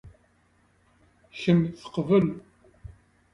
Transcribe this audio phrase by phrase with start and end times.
[1.41, 2.27] Kemm tqeble?.